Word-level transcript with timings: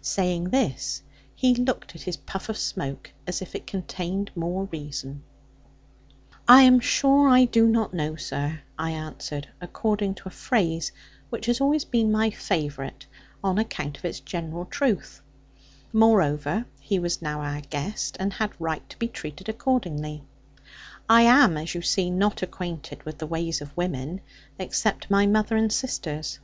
Saying 0.00 0.50
this, 0.50 1.00
he 1.36 1.54
looked 1.54 1.94
at 1.94 2.02
his 2.02 2.16
puff 2.16 2.48
of 2.48 2.56
smoke 2.58 3.12
as 3.24 3.40
if 3.40 3.54
it 3.54 3.68
contained 3.68 4.32
more 4.34 4.64
reason. 4.72 5.22
'I 6.48 6.62
am 6.62 6.80
sure 6.80 7.28
I 7.28 7.44
do 7.44 7.68
not 7.68 7.94
know, 7.94 8.16
sir,' 8.16 8.62
I 8.76 8.90
answered 8.90 9.46
according 9.60 10.16
to 10.16 10.26
a 10.28 10.32
phrase 10.32 10.90
which 11.30 11.46
has 11.46 11.60
always 11.60 11.84
been 11.84 12.10
my 12.10 12.30
favourite, 12.30 13.06
on 13.44 13.58
account 13.58 13.96
of 13.96 14.04
its 14.04 14.18
general 14.18 14.64
truth: 14.64 15.22
moreover, 15.92 16.66
he 16.80 16.98
was 16.98 17.22
now 17.22 17.40
our 17.42 17.60
guest, 17.60 18.16
and 18.18 18.32
had 18.32 18.60
right 18.60 18.88
to 18.90 18.98
be 18.98 19.06
treated 19.06 19.48
accordingly: 19.48 20.24
'I 21.08 21.22
am, 21.22 21.56
as 21.56 21.76
you 21.76 21.82
see, 21.82 22.10
not 22.10 22.42
acquainted 22.42 23.04
with 23.04 23.18
the 23.18 23.26
ways 23.28 23.60
of 23.60 23.76
women, 23.76 24.20
except 24.58 25.12
my 25.12 25.26
mother 25.26 25.56
and 25.56 25.72
sisters.' 25.72 26.40